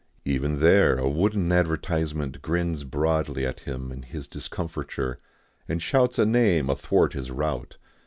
Even 0.25 0.61
there 0.61 0.97
a 0.97 1.07
wooden 1.07 1.51
advertisement 1.51 2.41
grins 2.41 2.83
broadly 2.83 3.45
at 3.45 3.59
him 3.59 3.91
in 3.91 4.01
his 4.01 4.27
discomfiture, 4.27 5.19
and 5.69 5.79
shouts 5.79 6.17
a 6.17 6.25
name 6.25 6.71
athwart 6.71 7.13
his 7.13 7.29
route. 7.29 7.77